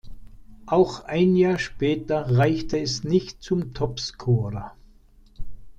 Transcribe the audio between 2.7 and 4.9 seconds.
es nicht zum Topscorer.